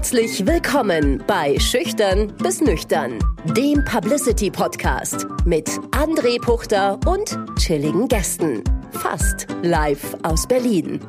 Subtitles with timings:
[0.00, 3.18] Herzlich willkommen bei Schüchtern bis Nüchtern,
[3.54, 8.64] dem Publicity Podcast mit André Puchter und chilligen Gästen.
[8.92, 11.00] Fast live aus Berlin.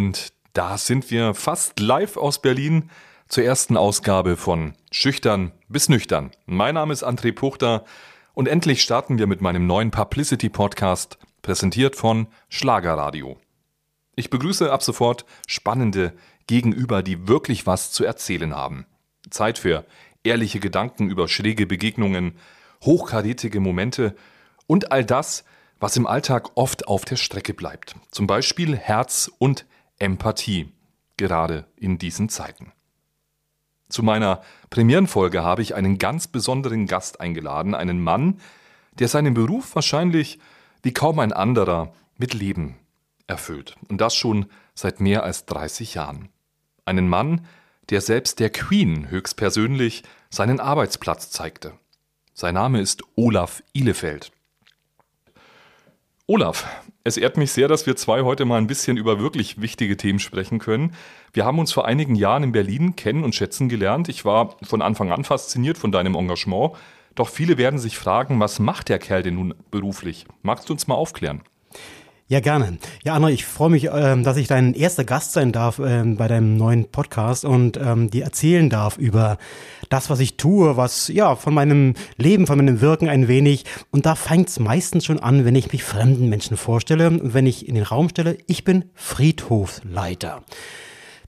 [0.00, 2.88] Und da sind wir fast live aus Berlin
[3.28, 6.30] zur ersten Ausgabe von Schüchtern bis Nüchtern.
[6.46, 7.84] Mein Name ist André Puchter
[8.32, 13.36] und endlich starten wir mit meinem neuen Publicity Podcast, präsentiert von Schlagerradio.
[14.16, 16.14] Ich begrüße ab sofort spannende
[16.46, 18.86] Gegenüber, die wirklich was zu erzählen haben.
[19.28, 19.84] Zeit für
[20.24, 22.38] ehrliche Gedanken über schräge Begegnungen,
[22.82, 24.16] hochkarätige Momente
[24.66, 25.44] und all das,
[25.78, 27.96] was im Alltag oft auf der Strecke bleibt.
[28.10, 29.66] Zum Beispiel Herz und
[30.00, 30.72] Empathie,
[31.16, 32.72] gerade in diesen Zeiten.
[33.88, 38.40] Zu meiner Premierenfolge habe ich einen ganz besonderen Gast eingeladen, einen Mann,
[38.98, 40.38] der seinen Beruf wahrscheinlich
[40.82, 42.76] wie kaum ein anderer mit Leben
[43.26, 43.76] erfüllt.
[43.88, 46.30] Und das schon seit mehr als 30 Jahren.
[46.84, 47.46] Einen Mann,
[47.90, 51.72] der selbst der Queen höchstpersönlich seinen Arbeitsplatz zeigte.
[52.32, 54.32] Sein Name ist Olaf Ihlefeld.
[56.32, 56.64] Olaf,
[57.02, 60.20] es ehrt mich sehr, dass wir zwei heute mal ein bisschen über wirklich wichtige Themen
[60.20, 60.94] sprechen können.
[61.32, 64.08] Wir haben uns vor einigen Jahren in Berlin kennen und schätzen gelernt.
[64.08, 66.74] Ich war von Anfang an fasziniert von deinem Engagement.
[67.16, 70.24] Doch viele werden sich fragen, was macht der Kerl denn nun beruflich?
[70.42, 71.42] Magst du uns mal aufklären?
[72.30, 72.78] Ja, gerne.
[73.02, 76.28] Ja, Anna, ich freue mich, ähm, dass ich dein erster Gast sein darf ähm, bei
[76.28, 79.36] deinem neuen Podcast und ähm, dir erzählen darf über
[79.88, 83.64] das, was ich tue, was ja von meinem Leben, von meinem Wirken ein wenig.
[83.90, 87.66] Und da fängt es meistens schon an, wenn ich mich fremden Menschen vorstelle, wenn ich
[87.66, 90.44] in den Raum stelle, ich bin Friedhofsleiter.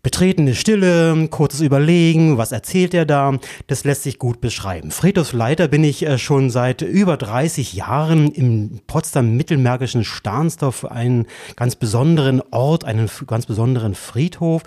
[0.05, 4.91] Betretene Stille, kurzes Überlegen, was erzählt er da, das lässt sich gut beschreiben.
[4.91, 12.43] Friedhofsleiter bin ich äh, schon seit über 30 Jahren im Potsdam-Mittelmärkischen Stahnsdorf, einen ganz besonderen
[12.51, 14.65] Ort, einen ganz besonderen Friedhof.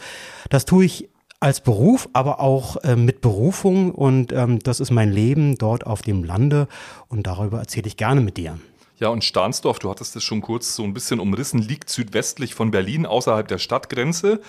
[0.49, 1.09] Das tue ich
[1.41, 6.01] als Beruf, aber auch äh, mit Berufung und ähm, das ist mein Leben dort auf
[6.01, 6.69] dem Lande
[7.09, 8.57] und darüber erzähle ich gerne mit dir.
[8.99, 12.71] Ja, und Stahnsdorf, du hattest es schon kurz so ein bisschen umrissen, liegt südwestlich von
[12.71, 14.39] Berlin, außerhalb der Stadtgrenze.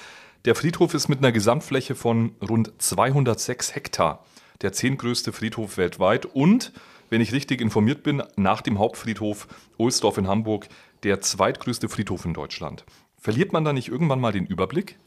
[0.44, 4.24] Der Friedhof ist mit einer Gesamtfläche von rund 206 Hektar
[4.62, 6.72] der zehntgrößte Friedhof weltweit und,
[7.10, 9.48] wenn ich richtig informiert bin, nach dem Hauptfriedhof
[9.78, 10.68] Ohlsdorf in Hamburg
[11.02, 12.84] der zweitgrößte Friedhof in Deutschland.
[13.18, 14.98] Verliert man da nicht irgendwann mal den Überblick?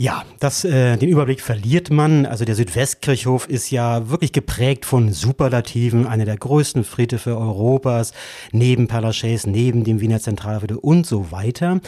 [0.00, 2.24] Ja, das, äh, den Überblick verliert man.
[2.24, 8.12] Also der Südwestkirchhof ist ja wirklich geprägt von Superlativen, einer der größten Friedhöfe Europas,
[8.52, 11.80] neben Palachaise, neben dem Wiener Zentralfriedhof und so weiter.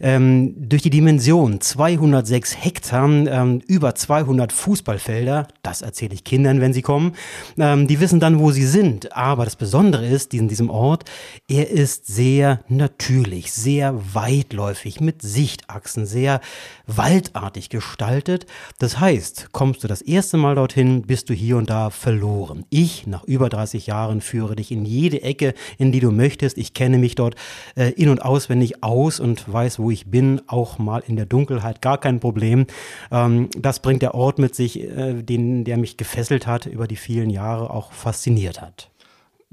[0.00, 6.72] Ähm, durch die Dimension 206 Hektar, ähm, über 200 Fußballfelder, das erzähle ich Kindern, wenn
[6.72, 7.12] sie kommen,
[7.58, 9.16] ähm, die wissen dann, wo sie sind.
[9.16, 11.04] Aber das Besondere ist, in diesem Ort,
[11.48, 16.40] er ist sehr natürlich, sehr weitläufig, mit Sichtachsen, sehr
[16.88, 18.46] waldartig gestaltet.
[18.78, 22.64] Das heißt, kommst du das erste Mal dorthin, bist du hier und da verloren.
[22.70, 26.58] Ich, nach über 30 Jahren, führe dich in jede Ecke, in die du möchtest.
[26.58, 27.34] Ich kenne mich dort
[27.76, 31.82] äh, in- und auswendig aus und weiß, wo ich bin, auch mal in der Dunkelheit,
[31.82, 32.66] gar kein Problem.
[33.10, 36.96] Ähm, das bringt der Ort mit sich, äh, den, der mich gefesselt hat, über die
[36.96, 38.90] vielen Jahre auch fasziniert hat.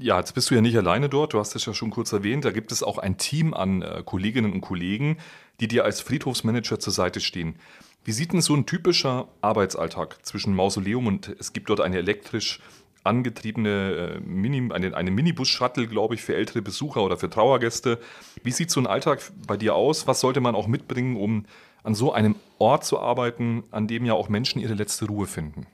[0.02, 2.46] Ja, jetzt bist du ja nicht alleine dort, du hast es ja schon kurz erwähnt,
[2.46, 5.18] da gibt es auch ein Team an äh, Kolleginnen und Kollegen,
[5.60, 7.56] die dir als Friedhofsmanager zur Seite stehen.
[8.04, 12.60] Wie sieht denn so ein typischer Arbeitsalltag zwischen Mausoleum und es gibt dort eine elektrisch
[13.04, 17.98] angetriebene äh, Mini, eine, eine Minibus-Shuttle, glaube ich, für ältere Besucher oder für Trauergäste.
[18.42, 20.06] Wie sieht so ein Alltag bei dir aus?
[20.06, 21.44] Was sollte man auch mitbringen, um
[21.82, 25.66] an so einem Ort zu arbeiten, an dem ja auch Menschen ihre letzte Ruhe finden?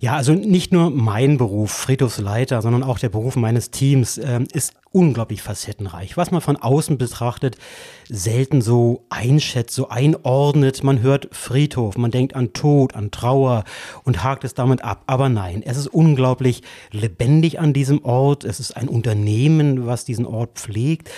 [0.00, 4.74] Ja, also nicht nur mein Beruf, Friedhofsleiter, sondern auch der Beruf meines Teams ähm, ist
[4.90, 7.56] unglaublich facettenreich, was man von außen betrachtet,
[8.08, 10.82] selten so einschätzt, so einordnet.
[10.82, 13.64] Man hört Friedhof, man denkt an Tod, an Trauer
[14.04, 15.02] und hakt es damit ab.
[15.06, 18.44] Aber nein, es ist unglaublich lebendig an diesem Ort.
[18.44, 21.10] Es ist ein Unternehmen, was diesen Ort pflegt.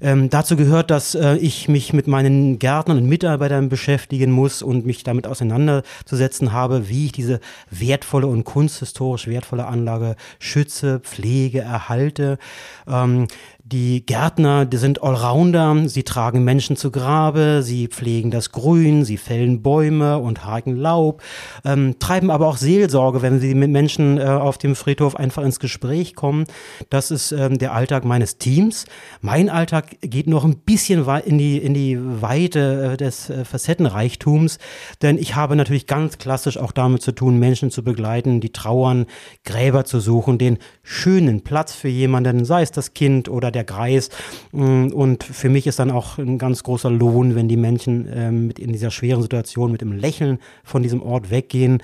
[0.00, 4.86] Ähm, dazu gehört, dass äh, ich mich mit meinen Gärtnern und Mitarbeitern beschäftigen muss und
[4.86, 7.40] mich damit auseinanderzusetzen habe, wie ich diese
[7.70, 12.38] wertvolle und kunsthistorisch wertvolle Anlage schütze, pflege, erhalte.
[12.86, 13.26] Ähm,
[13.72, 19.16] die Gärtner, die sind Allrounder, sie tragen Menschen zu Grabe, sie pflegen das Grün, sie
[19.16, 21.20] fällen Bäume und haken Laub,
[21.64, 25.58] ähm, treiben aber auch Seelsorge, wenn sie mit Menschen äh, auf dem Friedhof einfach ins
[25.58, 26.44] Gespräch kommen.
[26.90, 28.84] Das ist ähm, der Alltag meines Teams.
[29.20, 34.60] Mein Alltag geht noch ein bisschen in die, in die Weite äh, des äh, Facettenreichtums,
[35.02, 39.06] denn ich habe natürlich ganz klassisch auch damit zu tun, Menschen zu begleiten, die trauern,
[39.44, 44.10] Gräber zu suchen, den schönen Platz für jemanden, sei es das Kind oder der Greis.
[44.52, 48.46] Mm, und für mich ist dann auch ein ganz großer Lohn, wenn die Menschen ähm,
[48.46, 51.82] mit in dieser schweren Situation mit dem Lächeln von diesem Ort weggehen.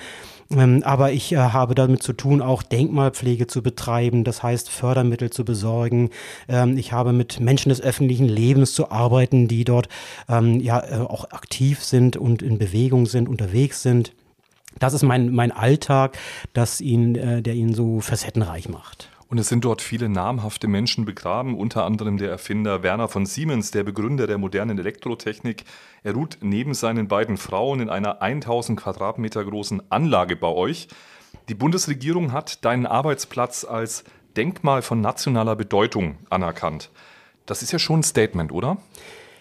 [0.51, 5.31] Ähm, aber ich äh, habe damit zu tun, auch Denkmalpflege zu betreiben, das heißt Fördermittel
[5.31, 6.11] zu besorgen.
[6.49, 9.89] Ähm, ich habe mit Menschen des öffentlichen Lebens zu arbeiten, die dort
[10.29, 14.13] ja äh, auch aktiv sind und in Bewegung sind, unterwegs sind.
[14.79, 16.19] Das ist mein, mein Alltag,
[16.53, 19.11] das ihn, äh, der ihn so facettenreich macht.
[19.33, 23.71] Und es sind dort viele namhafte Menschen begraben, unter anderem der Erfinder Werner von Siemens,
[23.71, 25.65] der Begründer der modernen Elektrotechnik.
[26.03, 30.89] Er ruht neben seinen beiden Frauen in einer 1000 Quadratmeter großen Anlage bei euch.
[31.49, 34.05] Die Bundesregierung hat deinen Arbeitsplatz als
[34.37, 36.91] Denkmal von nationaler Bedeutung anerkannt.
[37.47, 38.77] Das ist ja schon ein Statement, oder?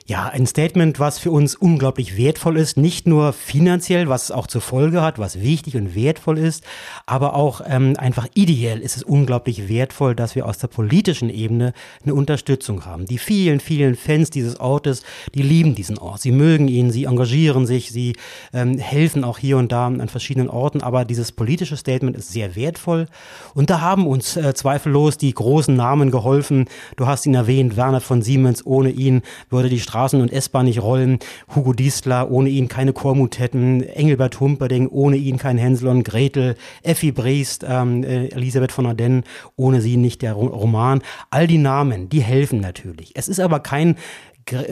[0.08, 4.48] Ja, ein Statement, was für uns unglaublich wertvoll ist, nicht nur finanziell, was es auch
[4.48, 6.64] zur Folge hat, was wichtig und wertvoll ist,
[7.06, 11.74] aber auch ähm, einfach ideell ist es unglaublich wertvoll, dass wir aus der politischen Ebene
[12.04, 13.06] eine Unterstützung haben.
[13.06, 15.04] Die vielen, vielen Fans dieses Ortes,
[15.36, 18.16] die lieben diesen Ort, sie mögen ihn, sie engagieren sich, sie
[18.54, 22.56] ähm, helfen auch hier und da an verschiedenen Orten, aber dieses politische Statement ist sehr
[22.56, 23.06] wertvoll
[23.54, 26.66] und da haben uns äh, zweifellos die großen Namen geholfen.
[26.96, 29.22] Du hast ihn erwähnt, Werner von Siemens, ohne ihn
[29.52, 31.20] würde die Straßen und S-Bahn nicht rollen.
[31.54, 33.84] Hugo Diesler, ohne ihn keine Chormutetten.
[33.84, 36.56] Engelbert Humperding, ohne ihn kein Hänsel und Gretel.
[36.82, 39.26] Effi Briest, ähm, äh, Elisabeth von Ardennes,
[39.58, 41.02] ohne sie nicht der Roman.
[41.30, 43.12] All die Namen, die helfen natürlich.
[43.16, 43.98] Es ist aber kein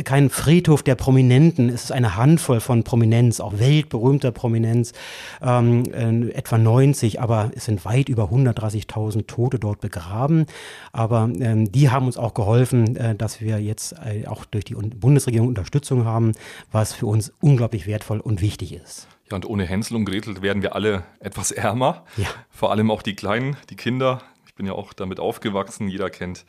[0.04, 4.94] kein Friedhof der Prominenten, es ist eine Handvoll von Prominenz, auch weltberühmter Prominenz,
[5.42, 10.46] ähm, äh, etwa 90, aber es sind weit über 130.000 Tote dort begraben.
[10.92, 14.76] Aber ähm, die haben uns auch geholfen, äh, dass wir jetzt äh, auch durch die
[14.76, 16.34] Bundesregierung Unterstützung haben,
[16.72, 19.08] was für uns unglaublich wertvoll und wichtig ist.
[19.30, 22.06] Ja, und ohne Hänsel und Gretel werden wir alle etwas ärmer.
[22.18, 22.28] Ja.
[22.50, 24.22] Vor allem auch die Kleinen, die Kinder.
[24.48, 26.46] Ich bin ja auch damit aufgewachsen, jeder kennt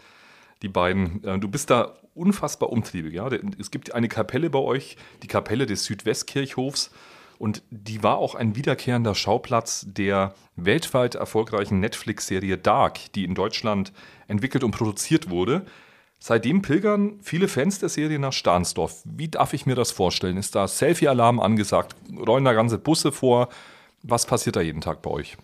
[0.62, 1.22] die beiden.
[1.24, 3.14] Äh, du bist da unfassbar umtriebig.
[3.14, 3.28] Ja?
[3.58, 6.90] Es gibt eine Kapelle bei euch, die Kapelle des Südwestkirchhofs.
[7.38, 13.94] Und die war auch ein wiederkehrender Schauplatz der weltweit erfolgreichen Netflix-Serie Dark, die in Deutschland
[14.28, 15.64] entwickelt und produziert wurde.
[16.18, 19.00] Seitdem pilgern viele Fans der Serie nach Stahnsdorf.
[19.06, 20.36] Wie darf ich mir das vorstellen?
[20.36, 21.96] Ist da Selfie-Alarm angesagt?
[22.14, 23.48] Rollen da ganze Busse vor?
[24.02, 25.38] Was passiert da jeden Tag bei euch?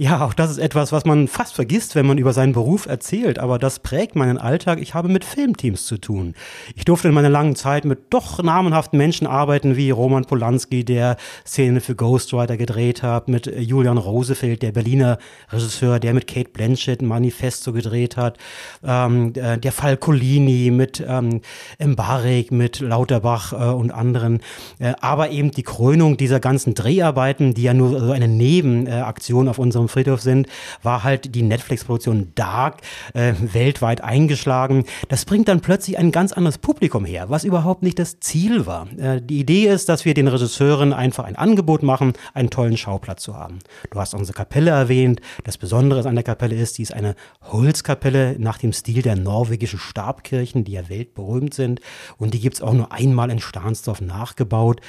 [0.00, 3.40] Ja, auch das ist etwas, was man fast vergisst, wenn man über seinen Beruf erzählt,
[3.40, 4.78] aber das prägt meinen Alltag.
[4.80, 6.34] Ich habe mit Filmteams zu tun.
[6.76, 11.16] Ich durfte in meiner langen Zeit mit doch namenhaften Menschen arbeiten, wie Roman Polanski, der
[11.44, 15.18] Szene für Ghostwriter gedreht hat, mit Julian Rosefeld, der Berliner
[15.50, 18.38] Regisseur, der mit Kate Blanchett ein Manifesto gedreht hat,
[18.84, 21.40] ähm, äh, der Fall Colini mit ähm,
[21.84, 24.42] Mbarek, mit Lauterbach äh, und anderen,
[24.78, 29.58] äh, aber eben die Krönung dieser ganzen Dreharbeiten, die ja nur so eine Nebenaktion auf
[29.58, 30.46] unserem Friedhof sind,
[30.82, 32.82] war halt die Netflix-Produktion Dark
[33.14, 34.84] äh, weltweit eingeschlagen.
[35.08, 38.88] Das bringt dann plötzlich ein ganz anderes Publikum her, was überhaupt nicht das Ziel war.
[38.98, 43.22] Äh, die Idee ist, dass wir den Regisseuren einfach ein Angebot machen, einen tollen Schauplatz
[43.22, 43.58] zu haben.
[43.90, 45.20] Du hast unsere Kapelle erwähnt.
[45.44, 49.78] Das Besondere an der Kapelle ist, die ist eine Holzkapelle nach dem Stil der norwegischen
[49.78, 51.80] Stabkirchen, die ja weltberühmt sind.
[52.16, 54.80] Und die gibt's auch nur einmal in Stahnsdorf nachgebaut.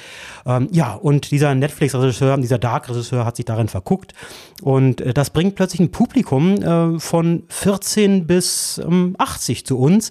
[0.46, 4.14] Ähm, ja, und dieser Netflix-Regisseur, dieser Dark-Regisseur hat sich darin verguckt
[4.62, 9.78] und und äh, das bringt plötzlich ein Publikum äh, von 14 bis ähm, 80 zu
[9.78, 10.10] uns,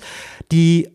[0.51, 0.89] die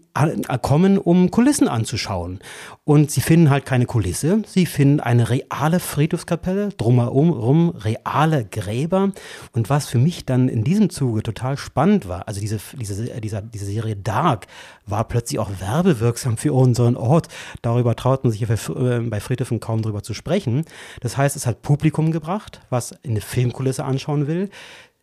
[0.62, 2.38] kommen, um Kulissen anzuschauen.
[2.84, 9.12] Und sie finden halt keine Kulisse, sie finden eine reale Friedhofskapelle, drumherum reale Gräber.
[9.52, 13.42] Und was für mich dann in diesem Zuge total spannend war, also diese, diese, dieser,
[13.42, 14.46] diese Serie Dark
[14.86, 17.28] war plötzlich auch werbewirksam für unseren Ort.
[17.62, 20.64] Darüber traut man sich ja äh, bei Friedhöfen kaum drüber zu sprechen.
[21.00, 24.50] Das heißt, es hat Publikum gebracht, was eine Filmkulisse anschauen will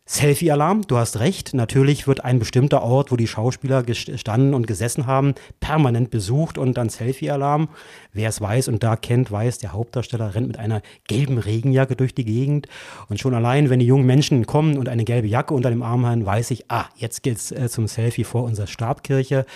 [0.04, 1.54] Selfie-Alarm, du hast recht.
[1.54, 6.76] Natürlich wird ein bestimmter Ort, wo die Schauspieler gestanden und gesessen haben, permanent besucht und
[6.76, 7.68] dann Selfie-Alarm.
[8.12, 12.16] Wer es weiß und da kennt, weiß, der Hauptdarsteller rennt mit einer gelben Regenjacke durch
[12.16, 12.66] die Gegend.
[13.08, 16.04] Und schon allein, wenn die jungen Menschen kommen und eine gelbe Jacke unter dem Arm
[16.04, 19.46] haben, weiß ich, ah, jetzt geht's äh, zum Selfie vor unserer Stabkirche.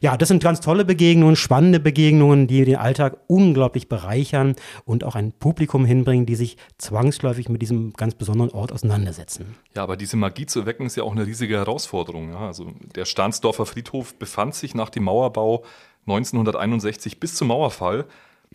[0.00, 5.16] Ja, das sind ganz tolle Begegnungen, spannende Begegnungen, die den Alltag unglaublich bereichern und auch
[5.16, 9.56] ein Publikum hinbringen, die sich zwangsläufig mit diesem ganz besonderen Ort auseinandersetzen.
[9.74, 12.32] Ja, aber diese Magie zu wecken ist ja auch eine riesige Herausforderung.
[12.32, 15.64] Ja, also der Stahnsdorfer Friedhof befand sich nach dem Mauerbau
[16.06, 18.06] 1961 bis zum Mauerfall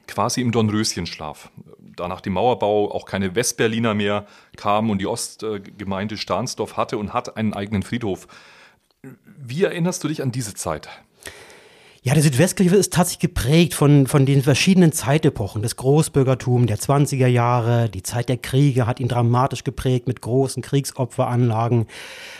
[0.07, 1.51] quasi im Dornröschenschlaf.
[1.79, 7.13] Da nach dem Mauerbau auch keine Westberliner mehr kamen und die Ostgemeinde Stahnsdorf hatte und
[7.13, 8.27] hat einen eigenen Friedhof.
[9.25, 10.89] Wie erinnerst du dich an diese Zeit?
[12.03, 15.61] Ja, der Südwestkirche ist tatsächlich geprägt von, von den verschiedenen Zeitepochen.
[15.61, 20.63] Das Großbürgertum der 20er Jahre, die Zeit der Kriege hat ihn dramatisch geprägt mit großen
[20.63, 21.85] Kriegsopferanlagen.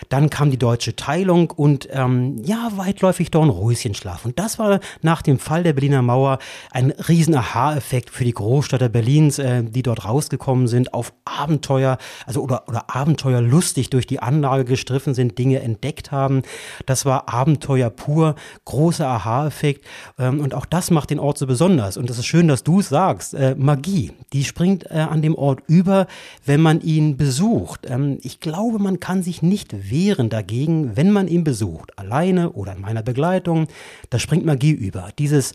[0.10, 4.26] Dann kam die deutsche Teilung und ähm, ja, weitläufig Dornröschenschlaf.
[4.26, 6.40] Und das war nach dem Fall der Berliner Mauer
[6.72, 12.42] ein riesen Aha-Effekt für die Großstädter Berlins, äh, die dort rausgekommen sind, auf Abenteuer, also
[12.42, 16.42] oder, oder Abenteuerlustig durch die Anlage gestriffen sind, Dinge entdeckt haben.
[16.88, 18.34] Das war Abenteuer pur,
[18.66, 19.86] großer Aha-Effekt Aha-Effekt.
[20.18, 21.98] Ähm, und auch das macht den Ort so besonders.
[21.98, 23.34] Und es ist schön, dass du es sagst.
[23.34, 26.08] Äh, Magie, die springt äh, an dem Ort über,
[26.46, 27.86] wenn man ihn besucht.
[27.88, 31.98] Ähm, ich glaube, man kann sich nicht wehren dagegen, wenn man ihn besucht.
[31.98, 33.68] Alleine oder in meiner Begleitung.
[34.10, 35.10] Da springt Magie über.
[35.20, 35.54] Dieses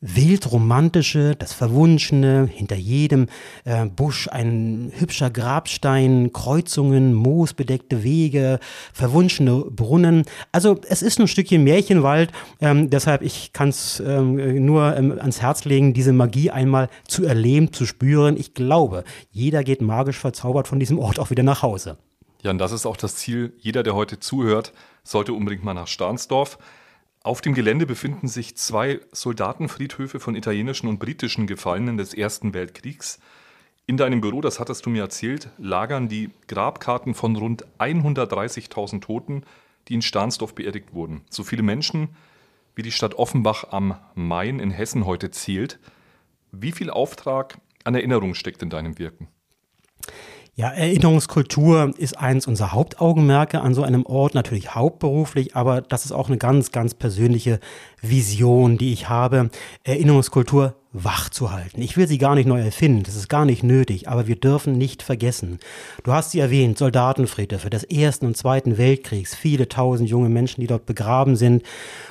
[0.00, 3.26] wildromantische, das Verwunschene, hinter jedem
[3.64, 8.60] äh, Busch ein hübscher Grabstein, Kreuzungen, moosbedeckte Wege,
[8.92, 10.24] verwunschene Brunnen.
[10.52, 15.40] Also es ist ein Stückchen Märchenwald, ähm, deshalb ich kann es ähm, nur ähm, ans
[15.40, 18.36] Herz legen, diese Magie einmal zu erleben, zu spüren.
[18.36, 21.96] Ich glaube, jeder geht magisch verzaubert von diesem Ort auch wieder nach Hause.
[22.42, 23.54] Ja, und das ist auch das Ziel.
[23.58, 24.72] Jeder, der heute zuhört,
[25.02, 26.58] sollte unbedingt mal nach Stahnsdorf.
[27.26, 33.18] Auf dem Gelände befinden sich zwei Soldatenfriedhöfe von italienischen und britischen Gefallenen des Ersten Weltkriegs.
[33.84, 39.42] In deinem Büro, das hattest du mir erzählt, lagern die Grabkarten von rund 130.000 Toten,
[39.88, 41.22] die in Stahnsdorf beerdigt wurden.
[41.28, 42.10] So viele Menschen,
[42.76, 45.80] wie die Stadt Offenbach am Main in Hessen heute zählt.
[46.52, 49.26] Wie viel Auftrag an Erinnerung steckt in deinem Wirken?
[50.58, 56.12] Ja, Erinnerungskultur ist eins unserer Hauptaugenmerke an so einem Ort, natürlich hauptberuflich, aber das ist
[56.12, 57.60] auch eine ganz, ganz persönliche
[58.02, 59.50] Vision, die ich habe.
[59.84, 60.74] Erinnerungskultur
[61.04, 61.82] wach zu halten.
[61.82, 64.78] Ich will sie gar nicht neu erfinden, das ist gar nicht nötig, aber wir dürfen
[64.78, 65.58] nicht vergessen.
[66.04, 70.66] Du hast sie erwähnt, Soldatenfriedhöfe des Ersten und Zweiten Weltkriegs, viele tausend junge Menschen, die
[70.66, 71.64] dort begraben sind.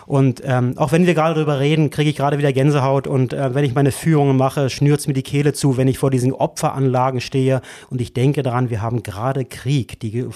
[0.06, 3.56] Und ähm, auch wenn wir gerade darüber reden, kriege ich gerade wieder Gänsehaut und äh,
[3.56, 7.22] wenn ich meine Führungen mache, schnürt's mir die Kehle zu, wenn ich vor diesen Opferanlagen
[7.22, 10.28] stehe und ich denke daran, wir haben gerade Krieg, die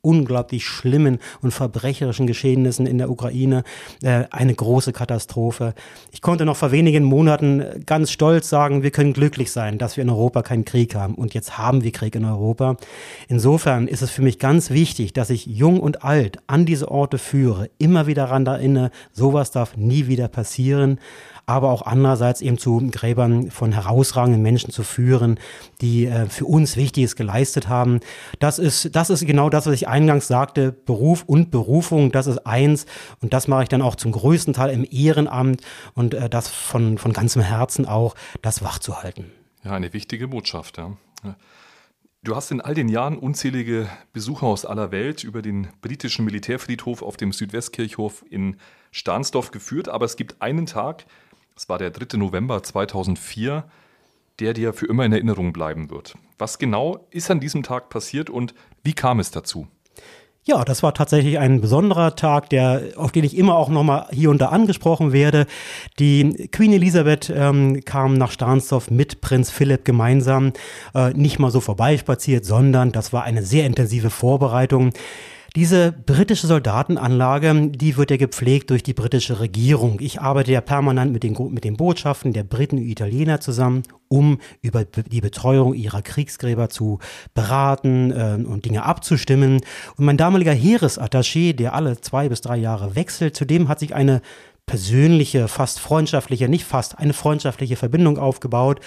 [0.00, 3.64] unglaublich schlimmen und verbrecherischen Geschehnissen in der Ukraine,
[4.02, 5.74] äh, eine große Katastrophe.
[6.12, 10.02] Ich konnte noch vor wenigen Monaten ganz stolz sagen, wir können glücklich sein, dass wir
[10.02, 11.14] in Europa keinen Krieg haben.
[11.14, 12.76] Und jetzt haben wir Krieg in Europa.
[13.28, 17.18] Insofern ist es für mich ganz wichtig, dass ich jung und alt an diese Orte
[17.18, 20.98] führe, immer wieder daran erinnere, sowas darf nie wieder passieren
[21.48, 25.40] aber auch andererseits eben zu Gräbern von herausragenden Menschen zu führen,
[25.80, 28.00] die äh, für uns Wichtiges geleistet haben.
[28.38, 30.72] Das ist, das ist genau das, was ich eingangs sagte.
[30.72, 32.86] Beruf und Berufung, das ist eins.
[33.20, 35.62] Und das mache ich dann auch zum größten Teil im Ehrenamt
[35.94, 39.32] und äh, das von, von ganzem Herzen auch, das wachzuhalten.
[39.64, 40.96] Ja, eine wichtige Botschaft, ja.
[42.24, 47.00] Du hast in all den Jahren unzählige Besucher aus aller Welt über den britischen Militärfriedhof
[47.00, 48.56] auf dem Südwestkirchhof in
[48.90, 51.06] Stahnsdorf geführt, aber es gibt einen Tag,
[51.58, 52.16] es war der 3.
[52.18, 53.64] November 2004,
[54.38, 56.14] der dir für immer in Erinnerung bleiben wird.
[56.38, 59.66] Was genau ist an diesem Tag passiert und wie kam es dazu?
[60.44, 64.30] Ja, das war tatsächlich ein besonderer Tag, der, auf den ich immer auch nochmal hier
[64.30, 65.46] und da angesprochen werde.
[65.98, 70.52] Die Queen Elisabeth ähm, kam nach Stahnsdorf mit Prinz Philipp gemeinsam,
[70.94, 74.92] äh, nicht mal so vorbeispaziert, sondern das war eine sehr intensive Vorbereitung.
[75.56, 79.98] Diese britische Soldatenanlage, die wird ja gepflegt durch die britische Regierung.
[80.00, 84.40] Ich arbeite ja permanent mit den, mit den Botschaften der Briten und Italiener zusammen, um
[84.60, 86.98] über die Betreuung ihrer Kriegsgräber zu
[87.32, 89.60] beraten äh, und Dinge abzustimmen.
[89.96, 94.20] Und mein damaliger Heeresattaché, der alle zwei bis drei Jahre wechselt, zudem hat sich eine
[94.68, 98.78] persönliche, fast freundschaftliche, nicht fast, eine freundschaftliche Verbindung aufgebaut.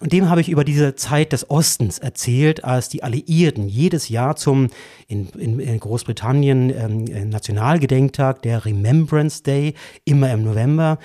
[0.00, 4.34] Und dem habe ich über diese Zeit des Ostens erzählt, als die Alliierten jedes Jahr
[4.34, 4.68] zum
[5.06, 10.98] in, in, in Großbritannien ähm, Nationalgedenktag, der Remembrance Day, immer im November,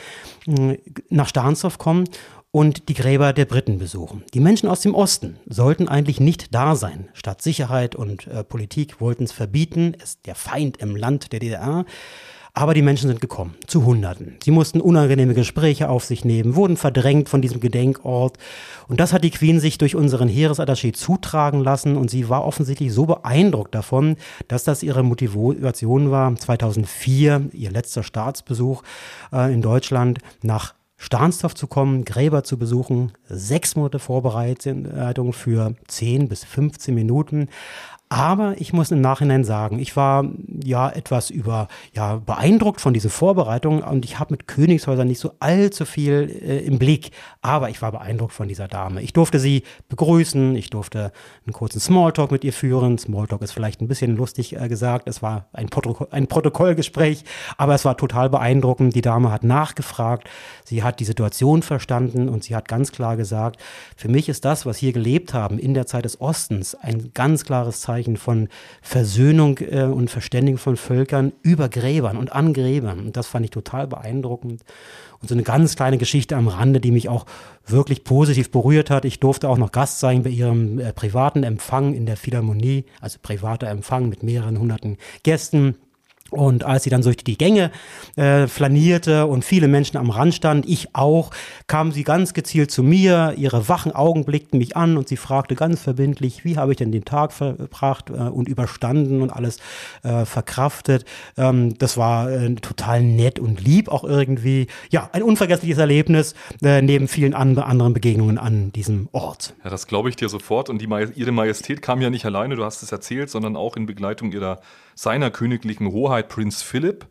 [0.48, 0.78] äh,
[1.10, 2.06] nach Stahnsdorf kommen
[2.52, 4.24] und die Gräber der Briten besuchen.
[4.36, 7.10] Die Menschen aus dem Osten sollten eigentlich nicht da sein.
[7.14, 9.96] Staatssicherheit und äh, Politik wollten es verbieten.
[9.96, 11.84] Ist der Feind im Land der DDR.
[12.56, 14.36] Aber die Menschen sind gekommen, zu Hunderten.
[14.44, 18.38] Sie mussten unangenehme Gespräche auf sich nehmen, wurden verdrängt von diesem Gedenkort.
[18.88, 21.98] Und das hat die Queen sich durch unseren Heeresattaché zutragen lassen.
[21.98, 24.18] Und sie war offensichtlich so beeindruckt davon,
[24.50, 28.84] dass das ihre Motivation war, 2004, ihr letzter Staatsbesuch
[29.32, 36.30] äh, in Deutschland, nach Stahnsdorf zu kommen, Gräber zu besuchen, sechs Monate Vorbereitung für 10
[36.30, 37.50] bis 15 Minuten.
[38.14, 40.24] Aber ich muss im Nachhinein sagen, ich war
[40.64, 45.32] ja etwas über ja beeindruckt von dieser Vorbereitung und ich habe mit Königshäusern nicht so
[45.40, 47.10] allzu viel äh, im Blick.
[47.42, 49.02] Aber ich war beeindruckt von dieser Dame.
[49.02, 51.12] Ich durfte sie begrüßen, ich durfte
[51.48, 53.00] einen kurzen Smalltalk mit ihr führen.
[53.00, 55.08] Smalltalk ist vielleicht ein bisschen lustig äh, gesagt.
[55.08, 57.24] Es war ein, Protokoll, ein Protokollgespräch,
[57.58, 58.94] aber es war total beeindruckend.
[58.94, 60.30] Die Dame hat nachgefragt,
[60.66, 63.60] sie hat die Situation verstanden und sie hat ganz klar gesagt,
[63.98, 67.44] für mich ist das, was hier gelebt haben in der Zeit des Ostens, ein ganz
[67.44, 68.50] klares Zeichen Zeichen von
[68.82, 73.00] Versöhnung äh, und Verständigung von Völkern über Gräbern und an Gräbern.
[73.00, 74.62] Und das fand ich total beeindruckend.
[75.22, 77.26] Und so eine ganz kleine Geschichte am Rande, die mich auch
[77.66, 79.06] wirklich positiv berührt hat.
[79.06, 83.20] Ich durfte auch noch Gast sein bei ihrem äh, privaten Empfang in der Philharmonie, also
[83.22, 85.76] privater Empfang mit mehreren hunderten Gästen.
[86.34, 87.72] Und als sie dann durch die Gänge
[88.16, 91.32] äh, flanierte und viele Menschen am Rand standen, ich auch,
[91.68, 95.56] kam sie ganz gezielt zu mir, ihre wachen Augen blickten mich an und sie fragte
[95.56, 99.60] ganz verbindlich, wie habe ich denn den Tag verbracht äh, und überstanden und alles
[100.04, 101.06] äh, verkraftet.
[101.38, 104.68] Ähm, das war äh, total nett und lieb auch irgendwie.
[104.90, 109.54] Ja, ein unvergessliches Erlebnis äh, neben vielen an anderen Begegnungen an diesem Ort.
[109.64, 110.70] Ja, das glaube ich dir sofort.
[110.70, 113.76] Und die Maj ihre Majestät kam ja nicht alleine, du hast es erzählt, sondern auch
[113.76, 114.60] in Begleitung ihrer
[114.96, 117.08] seiner königlichen Hoheit Prinz Philipp.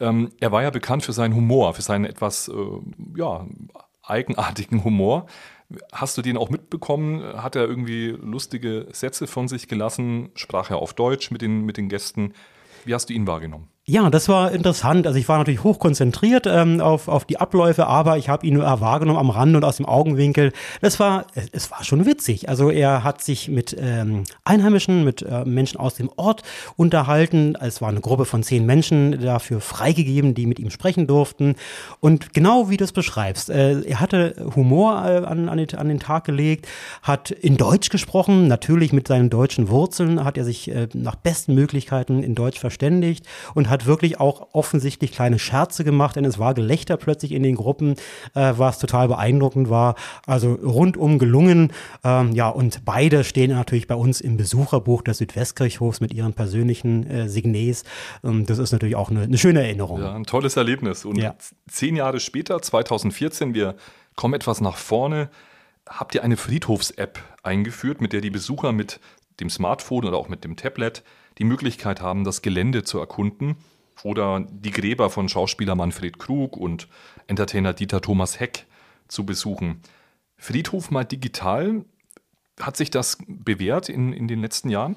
[0.00, 2.52] Ähm, er war ja bekannt für seinen Humor, für seinen etwas äh,
[3.16, 3.46] ja,
[4.02, 5.26] eigenartigen Humor.
[5.92, 7.22] Hast du den auch mitbekommen?
[7.42, 10.30] Hat er irgendwie lustige Sätze von sich gelassen?
[10.34, 12.32] Sprach er auf Deutsch mit den, mit den Gästen?
[12.84, 13.68] Wie hast du ihn wahrgenommen?
[13.90, 15.06] Ja, das war interessant.
[15.06, 18.64] Also ich war natürlich hochkonzentriert ähm, auf, auf die Abläufe, aber ich habe ihn nur
[18.64, 20.52] wahrgenommen am Rand und aus dem Augenwinkel.
[20.82, 22.50] Das war, es, es war schon witzig.
[22.50, 26.42] Also er hat sich mit ähm, Einheimischen, mit äh, Menschen aus dem Ort
[26.76, 27.56] unterhalten.
[27.58, 31.54] Es war eine Gruppe von zehn Menschen dafür freigegeben, die mit ihm sprechen durften.
[32.00, 35.88] Und genau wie du es beschreibst, äh, er hatte Humor äh, an, an, den, an
[35.88, 36.68] den Tag gelegt,
[37.00, 41.54] hat in Deutsch gesprochen, natürlich mit seinen deutschen Wurzeln, hat er sich äh, nach besten
[41.54, 43.24] Möglichkeiten in Deutsch verständigt
[43.54, 47.44] und hat hat wirklich auch offensichtlich kleine Scherze gemacht, denn es war Gelächter plötzlich in
[47.44, 47.94] den Gruppen,
[48.34, 49.94] äh, was total beeindruckend war.
[50.26, 51.72] Also rundum gelungen.
[52.02, 57.08] Ähm, ja, und beide stehen natürlich bei uns im Besucherbuch des Südwestkirchhofs mit ihren persönlichen
[57.08, 57.84] äh, Signes.
[58.24, 60.00] Ähm, das ist natürlich auch eine, eine, schöne Erinnerung.
[60.00, 61.04] Ja, ein tolles Erlebnis.
[61.04, 61.36] Und ja.
[61.68, 63.76] zehn Jahre später, 2014, wir
[64.16, 65.30] kommen etwas nach vorne,
[65.88, 68.98] habt ihr eine Friedhofs-App eingeführt, mit der die Besucher mit
[69.38, 71.04] dem Smartphone oder auch mit dem Tablet
[71.38, 73.56] die Möglichkeit haben, das Gelände zu erkunden
[74.02, 76.88] oder die Gräber von Schauspieler Manfred Krug und
[77.26, 78.66] Entertainer Dieter Thomas Heck
[79.08, 79.80] zu besuchen.
[80.36, 81.84] Friedhof mal digital,
[82.60, 84.96] hat sich das bewährt in, in den letzten Jahren?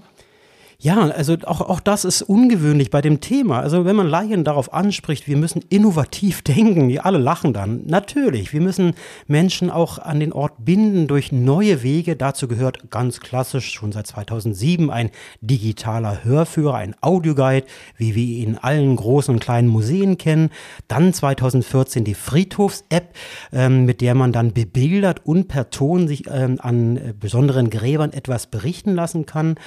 [0.84, 3.60] Ja, also auch, auch das ist ungewöhnlich bei dem Thema.
[3.60, 7.86] Also wenn man Laien darauf anspricht, wir müssen innovativ denken, die alle lachen dann.
[7.86, 8.96] Natürlich, wir müssen
[9.28, 12.16] Menschen auch an den Ort binden durch neue Wege.
[12.16, 17.68] Dazu gehört ganz klassisch schon seit 2007 ein digitaler Hörführer, ein Audioguide,
[17.98, 20.50] wie wir ihn in allen großen und kleinen Museen kennen.
[20.88, 23.14] Dann 2014 die Friedhofs-App,
[23.54, 28.14] ähm, mit der man dann bebildert und per Ton sich ähm, an äh, besonderen Gräbern
[28.14, 29.58] etwas berichten lassen kann.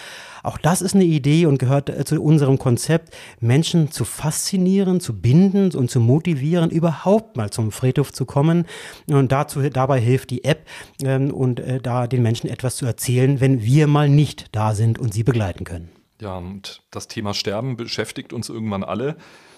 [0.44, 5.18] Auch das ist eine Idee und gehört äh, zu unserem Konzept, Menschen zu faszinieren, zu
[5.18, 8.66] binden und zu motivieren, überhaupt mal zum Friedhof zu kommen.
[9.06, 10.66] Und dazu, dabei hilft die App
[11.02, 14.98] ähm, und äh, da den Menschen etwas zu erzählen, wenn wir mal nicht da sind
[14.98, 15.88] und sie begleiten können.
[16.20, 19.16] Ja, und das Thema Sterben beschäftigt uns irgendwann alle.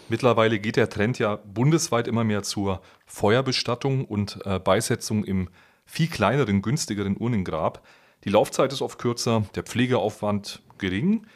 [0.09, 5.49] Mittlerweile geht der Trend ja bundesweit immer mehr zur Feuerbestattung und äh, Beisetzung im
[5.85, 7.85] viel kleineren, günstigeren Urnengrab.
[8.25, 11.27] Die Laufzeit ist oft kürzer, der Pflegeaufwand gering.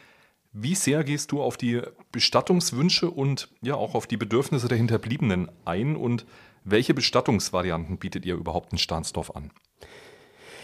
[0.53, 5.49] Wie sehr gehst du auf die Bestattungswünsche und ja auch auf die Bedürfnisse der Hinterbliebenen
[5.65, 6.25] ein und
[6.63, 9.51] welche Bestattungsvarianten bietet ihr überhaupt in Stahnsdorf an?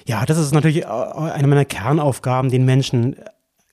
[0.06, 3.18] Ja, das ist natürlich eine meiner Kernaufgaben, den Menschen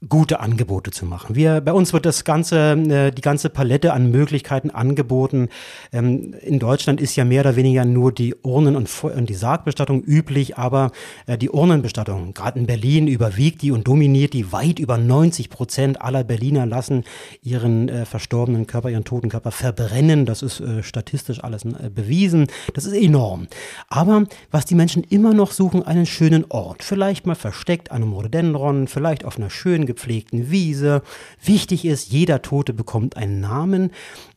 [0.08, 1.34] gute Angebote zu machen.
[1.34, 5.48] Wir, bei uns wird das ganze, äh, die ganze Palette an Möglichkeiten angeboten.
[5.92, 8.88] Ähm, in Deutschland ist ja mehr oder weniger nur die Urnen- und,
[9.28, 10.90] die Sargbestattung üblich, aber
[11.26, 14.52] äh, die Urnenbestattung, gerade in Berlin, überwiegt die und dominiert die.
[14.52, 17.04] Weit über 90 Prozent aller Berliner lassen
[17.42, 20.26] ihren äh, verstorbenen Körper, ihren toten Körper verbrennen.
[20.26, 21.62] Das ist statistisch alles
[21.94, 22.46] bewiesen.
[22.74, 23.48] Das ist enorm.
[23.88, 26.82] Aber was die Menschen immer noch suchen, einen schönen Ort.
[26.82, 31.02] Vielleicht mal versteckt an einem Rhododendron, vielleicht auf einer schönen gepflegten Wiese.
[31.42, 33.90] Wichtig ist, jeder Tote bekommt einen Namen.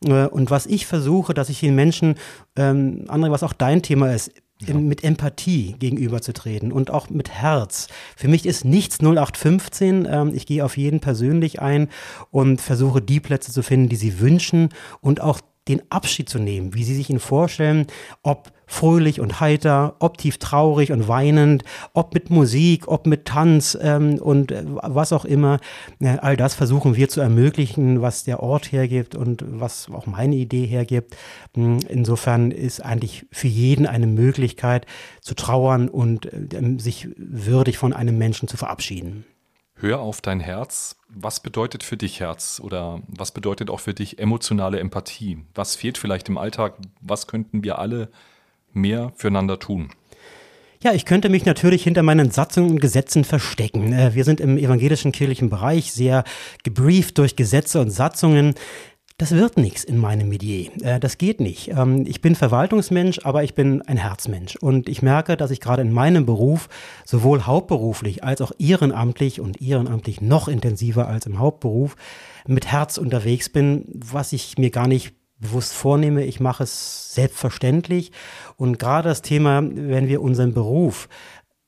[0.04, 2.14] Äh, und was ich versuche, dass ich den Menschen,
[2.56, 4.32] ähm, André, was auch dein Thema ist,
[4.66, 4.74] ja.
[4.74, 7.88] mit Empathie gegenüberzutreten und auch mit Herz.
[8.16, 10.06] Für mich ist nichts 0815.
[10.10, 11.88] Ähm, ich gehe auf jeden persönlich ein
[12.30, 16.74] und versuche die Plätze zu finden, die sie wünschen und auch den Abschied zu nehmen,
[16.74, 17.86] wie sie sich ihn vorstellen,
[18.22, 23.76] ob fröhlich und heiter, ob tief traurig und weinend, ob mit Musik, ob mit Tanz
[23.80, 25.58] ähm, und äh, was auch immer.
[26.00, 30.36] Äh, all das versuchen wir zu ermöglichen, was der Ort hergibt und was auch meine
[30.36, 31.16] Idee hergibt.
[31.54, 34.86] Hm, insofern ist eigentlich für jeden eine Möglichkeit
[35.22, 39.24] zu trauern und äh, sich würdig von einem Menschen zu verabschieden.
[39.74, 40.97] Hör auf dein Herz.
[41.08, 45.38] Was bedeutet für dich Herz oder was bedeutet auch für dich emotionale Empathie?
[45.54, 46.74] Was fehlt vielleicht im Alltag?
[47.00, 48.10] Was könnten wir alle
[48.72, 49.90] mehr füreinander tun?
[50.80, 53.92] Ja, ich könnte mich natürlich hinter meinen Satzungen und Gesetzen verstecken.
[53.92, 56.22] Äh, wir sind im evangelischen kirchlichen Bereich sehr
[56.62, 58.54] gebrieft durch Gesetze und Satzungen.
[59.20, 60.70] Das wird nichts in meinem Medier.
[60.80, 61.70] Äh, das geht nicht.
[61.70, 64.54] Ähm, ich bin Verwaltungsmensch, aber ich bin ein Herzmensch.
[64.54, 66.68] Und ich merke, dass ich gerade in meinem Beruf,
[67.04, 71.96] sowohl hauptberuflich als auch ehrenamtlich und ehrenamtlich noch intensiver als im Hauptberuf,
[72.46, 76.24] mit Herz unterwegs bin, was ich mir gar nicht bewusst vornehme.
[76.24, 78.12] Ich mache es selbstverständlich.
[78.56, 81.08] Und gerade das Thema, wenn wir unseren Beruf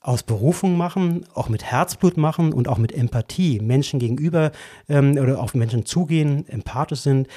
[0.00, 4.50] aus Berufung machen, auch mit Herzblut machen und auch mit Empathie Menschen gegenüber
[4.88, 7.28] ähm, oder auf Menschen zugehen, empathisch sind,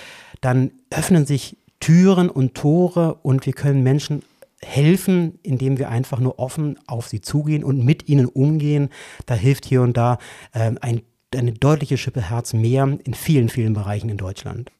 [0.41, 4.23] dann öffnen sich Türen und Tore und wir können Menschen
[4.62, 8.89] helfen, indem wir einfach nur offen auf sie zugehen und mit ihnen umgehen.
[9.26, 10.17] Da hilft hier und da
[10.54, 11.02] äh, ein,
[11.36, 14.71] eine deutliche Schippe Herz mehr in vielen, vielen Bereichen in Deutschland.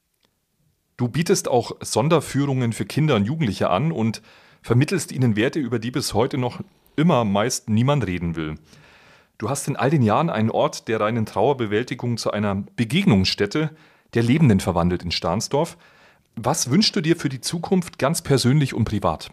[0.96, 4.22] Du bietest auch Sonderführungen für Kinder und Jugendliche an und
[4.62, 6.62] vermittelst ihnen Werte, über die bis heute noch
[6.96, 8.56] immer meist niemand reden will.
[9.38, 13.72] Du hast in all den Jahren einen Ort der reinen Trauerbewältigung zu einer Begegnungsstätte
[14.14, 15.78] der Lebenden verwandelt in Stahnsdorf.
[16.36, 19.32] Was wünschst du dir für die Zukunft ganz persönlich und privat?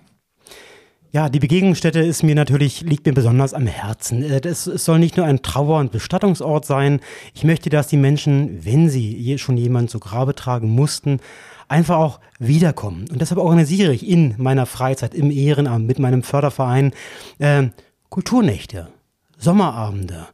[1.12, 4.22] Ja, die Begegnungsstätte ist mir natürlich, liegt mir besonders am Herzen.
[4.22, 7.00] Äh, es soll nicht nur ein Trauer- und Bestattungsort sein.
[7.34, 11.18] Ich möchte, dass die Menschen, wenn sie schon jemanden zu Grabe tragen mussten,
[11.66, 13.06] einfach auch wiederkommen.
[13.10, 16.92] Und deshalb organisiere ich in meiner Freizeit, im Ehrenamt, mit meinem Förderverein
[17.38, 17.64] äh,
[18.08, 18.88] Kulturnächte,
[19.36, 20.28] Sommerabende,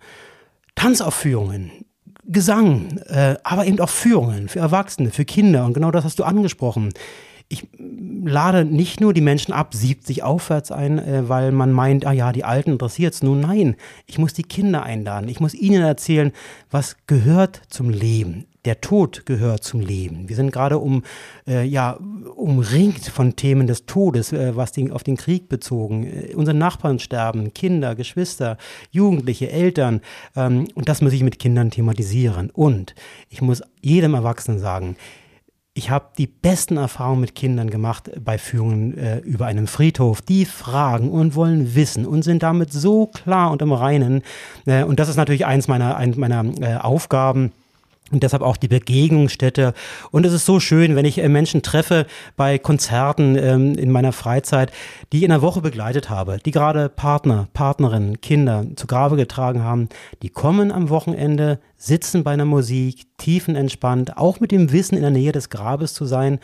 [0.74, 1.70] Tanzaufführungen,
[2.24, 5.64] Gesang, äh, aber eben auch Führungen für Erwachsene, für Kinder.
[5.64, 6.92] Und genau das hast du angesprochen.
[7.48, 12.12] Ich lade nicht nur die Menschen ab 70 aufwärts ein, äh, weil man meint, ah
[12.12, 13.22] ja, die Alten interessiert es.
[13.22, 15.28] Nun nein, ich muss die Kinder einladen.
[15.28, 16.32] Ich muss ihnen erzählen,
[16.70, 20.28] was gehört zum Leben der Tod gehört zum Leben.
[20.28, 21.04] Wir sind gerade um,
[21.46, 21.98] äh, ja,
[22.34, 26.04] umringt von Themen des Todes, äh, was den, auf den Krieg bezogen.
[26.04, 28.58] Äh, unsere Nachbarn sterben, Kinder, Geschwister,
[28.90, 30.00] Jugendliche, Eltern.
[30.34, 32.50] Ähm, und das muss ich mit Kindern thematisieren.
[32.50, 32.94] Und
[33.30, 34.96] ich muss jedem Erwachsenen sagen,
[35.76, 40.22] ich habe die besten Erfahrungen mit Kindern gemacht bei Führungen äh, über einem Friedhof.
[40.22, 44.22] Die fragen und wollen wissen und sind damit so klar und im Reinen.
[44.64, 47.52] Äh, und das ist natürlich eins meiner, ein meiner äh, Aufgaben
[48.12, 49.74] und deshalb auch die Begegnungsstätte.
[50.10, 54.12] Und es ist so schön, wenn ich äh, Menschen treffe bei Konzerten ähm, in meiner
[54.12, 54.70] Freizeit,
[55.12, 59.62] die ich in der Woche begleitet habe, die gerade Partner, Partnerinnen, Kinder zu Grabe getragen
[59.62, 59.88] haben.
[60.22, 65.10] Die kommen am Wochenende, sitzen bei einer Musik, tiefenentspannt, auch mit dem Wissen in der
[65.10, 66.38] Nähe des Grabes zu sein.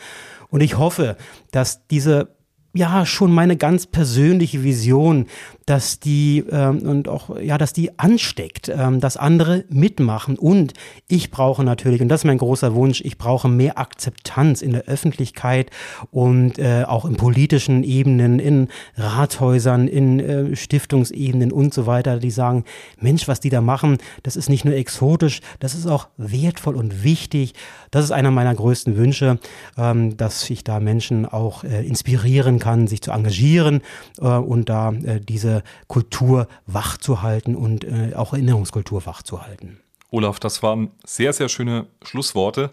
[0.49, 1.15] Und ich hoffe,
[1.51, 2.35] dass diese
[2.73, 5.27] ja schon meine ganz persönliche Vision,
[5.65, 10.73] dass die ähm, und auch ja, dass die ansteckt, ähm, dass andere mitmachen und
[11.07, 14.83] ich brauche natürlich und das ist mein großer Wunsch, ich brauche mehr Akzeptanz in der
[14.85, 15.69] Öffentlichkeit
[16.11, 22.31] und äh, auch in politischen Ebenen, in Rathäusern, in äh, Stiftungsebenen und so weiter, die
[22.31, 22.65] sagen,
[22.99, 27.03] Mensch, was die da machen, das ist nicht nur exotisch, das ist auch wertvoll und
[27.03, 27.53] wichtig.
[27.93, 29.37] Das ist einer meiner größten Wünsche,
[29.77, 33.83] ähm, dass ich da Menschen auch äh, inspirieren kann, sich zu engagieren
[34.19, 39.79] äh, und da äh, diese Kultur wachzuhalten und äh, auch Erinnerungskultur wachzuhalten.
[40.09, 42.71] Olaf, das waren sehr, sehr schöne Schlussworte.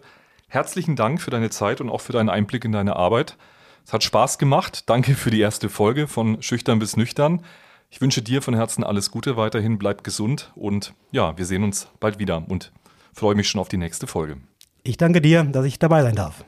[0.48, 3.37] Herzlichen Dank für deine Zeit und auch für deinen Einblick in deine Arbeit.
[3.85, 4.88] Es hat Spaß gemacht.
[4.88, 7.42] Danke für die erste Folge von Schüchtern bis Nüchtern.
[7.90, 11.88] Ich wünsche dir von Herzen alles Gute weiterhin, bleib gesund und ja, wir sehen uns
[12.00, 12.72] bald wieder und
[13.12, 14.38] freue mich schon auf die nächste Folge.
[14.83, 16.43] Ich danke dir, dass ich dabei sein darf.